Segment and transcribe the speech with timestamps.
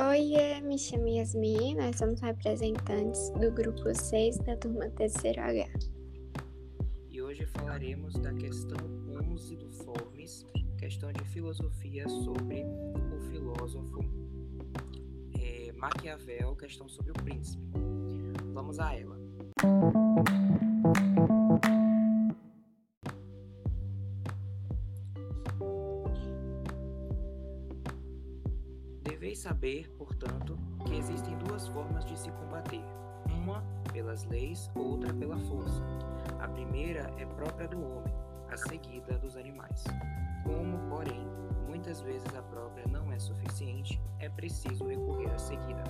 [0.00, 5.68] Oi, me chamo Yasmin, nós somos representantes do grupo 6 da turma terceiro H.
[7.08, 8.76] E hoje falaremos da questão
[9.32, 10.44] 11 do Formes,
[10.76, 14.00] questão de filosofia sobre o filósofo
[15.38, 17.64] é, Maquiavel, questão sobre o príncipe.
[18.52, 19.16] Vamos a ela.
[29.26, 32.84] Deveis saber, portanto, que existem duas formas de se combater:
[33.28, 33.60] uma
[33.92, 35.82] pelas leis, outra pela força.
[36.38, 38.14] A primeira é própria do homem,
[38.48, 39.82] a seguida dos animais.
[40.44, 41.26] Como, porém,
[41.66, 45.82] muitas vezes a própria não é suficiente, é preciso recorrer à seguida.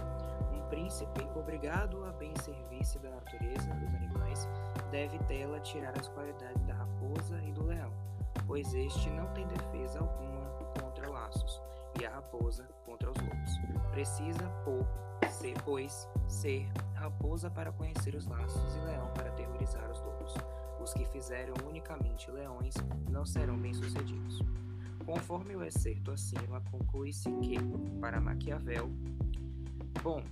[0.54, 4.48] Um príncipe, obrigado a bem serviço da natureza dos animais,
[4.90, 7.92] deve dela tirar as qualidades da raposa e do leão,
[8.46, 10.45] pois este não tem defesa alguma
[12.00, 13.90] e a raposa contra os lobos.
[13.90, 14.86] Precisa, por
[15.30, 20.34] ser, pois, ser raposa para conhecer os laços e leão para aterrorizar os lobos.
[20.80, 22.74] Os que fizeram unicamente leões
[23.10, 24.40] não serão bem-sucedidos.
[25.04, 27.56] Conforme o excerto acima, conclui-se que,
[28.00, 28.90] para Maquiavel,
[30.02, 30.22] bom,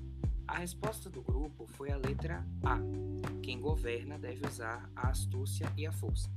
[0.47, 2.79] a resposta do grupo foi a letra A.
[3.43, 6.29] Quem governa deve usar a astúcia e a força.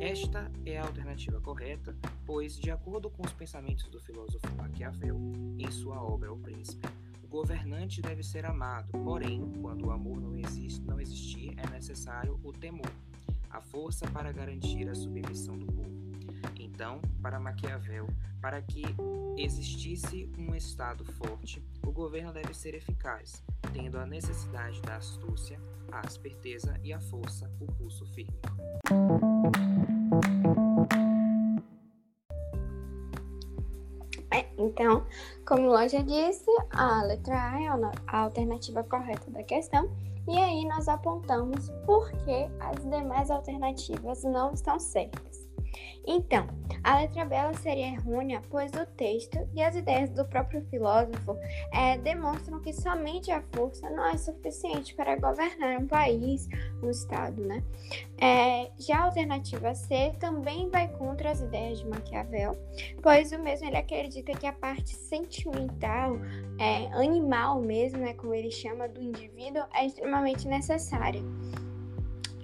[0.00, 5.18] Esta é a alternativa correta, pois, de acordo com os pensamentos do filósofo Maquiavel,
[5.58, 6.86] em sua obra O Príncipe,
[7.22, 12.38] o governante deve ser amado, porém, quando o amor não, existe, não existir, é necessário
[12.44, 12.90] o temor,
[13.50, 16.04] a força para garantir a submissão do povo.
[16.56, 18.06] Então, para Maquiavel,
[18.40, 18.82] para que
[19.38, 23.42] existisse um Estado forte, o governo deve ser eficaz,
[23.74, 28.32] tendo a necessidade da astúcia, a esperteza e a força, o pulso firme.
[34.32, 35.04] É, então,
[35.46, 37.68] como eu já disse, a letra A é
[38.06, 39.90] a alternativa correta da questão,
[40.28, 45.43] e aí nós apontamos por que as demais alternativas não estão certas.
[46.06, 46.46] Então,
[46.82, 51.36] a letra B seria errônea, pois o texto e as ideias do próprio filósofo
[51.72, 56.46] é, demonstram que somente a força não é suficiente para governar um país,
[56.82, 57.62] um estado, né?
[58.20, 62.56] É, já a alternativa C também vai contra as ideias de Maquiavel,
[63.02, 66.18] pois o mesmo ele acredita que a parte sentimental,
[66.58, 71.22] é, animal mesmo, né, como ele chama, do indivíduo, é extremamente necessária.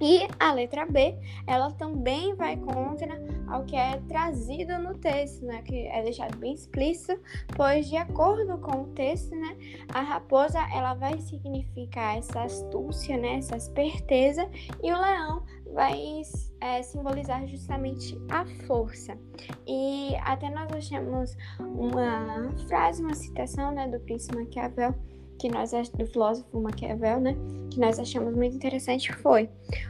[0.01, 1.15] E a letra B,
[1.47, 6.55] ela também vai contra ao que é trazido no texto, né, que é deixado bem
[6.55, 7.21] explícito,
[7.55, 9.57] pois de acordo com o texto, né,
[9.93, 14.49] a raposa ela vai significar essa astúcia, né, essa esperteza,
[14.83, 15.45] e o leão
[15.75, 16.23] vai
[16.61, 19.19] é, simbolizar justamente a força.
[19.67, 24.95] E até nós achamos uma frase, uma citação, né, do príncipe Maquiavel,
[25.41, 27.35] que nós do filósofo Maquiavel, né,
[27.71, 29.49] que nós achamos muito interessante foi: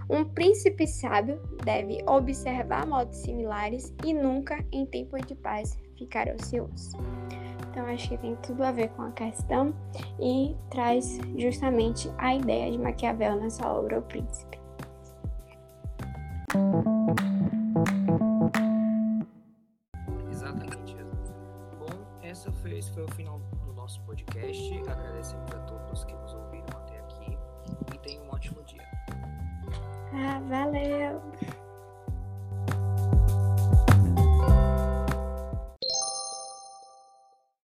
[0.09, 6.97] um príncipe sábio deve observar modos similares e nunca, em tempo de paz, ficar ocioso.
[7.69, 9.75] Então acho que tem tudo a ver com a questão
[10.21, 14.59] e traz justamente a ideia de Maquiavel nessa obra O Príncipe.
[22.61, 23.41] Foi, esse foi o final
[23.81, 24.83] nosso podcast.
[24.89, 27.39] Agradecemos a todos que nos ouviram até aqui
[27.95, 28.87] e tenham um ótimo dia.
[30.13, 31.30] Ah, valeu!